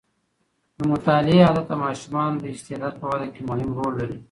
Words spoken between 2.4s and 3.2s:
د استعداد په